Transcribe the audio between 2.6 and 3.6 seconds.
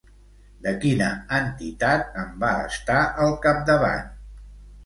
estar al